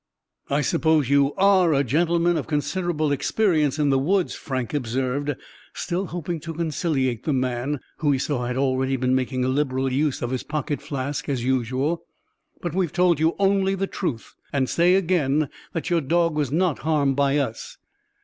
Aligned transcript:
"I 0.49 0.61
suppose 0.61 1.09
you 1.11 1.35
are 1.35 1.75
a 1.75 1.83
gentleman 1.83 2.35
of 2.35 2.47
considerable 2.47 3.11
experience 3.11 3.77
in 3.77 3.91
the 3.91 3.99
woods," 3.99 4.33
Frank 4.33 4.73
observed, 4.73 5.35
still 5.75 6.07
hoping 6.07 6.39
to 6.39 6.55
conciliate 6.55 7.23
the 7.23 7.33
man, 7.33 7.79
who 7.97 8.11
he 8.11 8.17
saw 8.17 8.47
had 8.47 8.55
been 8.99 9.13
making 9.13 9.45
a 9.45 9.47
liberal 9.47 9.93
use 9.93 10.23
of 10.23 10.31
his 10.31 10.41
pocket 10.41 10.81
flask, 10.81 11.29
as 11.29 11.43
usual. 11.43 12.03
"But 12.61 12.73
we 12.73 12.85
have 12.87 12.93
told 12.93 13.19
you 13.19 13.35
only 13.37 13.75
the 13.75 13.85
truth, 13.85 14.33
and 14.51 14.67
say 14.67 14.95
again 14.95 15.49
that 15.73 15.91
your 15.91 16.01
dog 16.01 16.33
was 16.35 16.51
not 16.51 16.79
harmed 16.79 17.15
by 17.15 17.37
us." 17.37 17.77